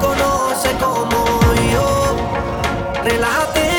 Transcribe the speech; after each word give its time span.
conoce 0.00 0.70
como 0.78 1.24
yo. 1.72 2.16
Relájate. 3.04 3.69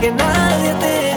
Que 0.00 0.10
nadie 0.10 0.72
te 0.80 1.07